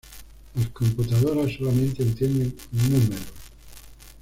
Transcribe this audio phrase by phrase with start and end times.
[0.55, 3.21] Las computadoras solamente entienden números.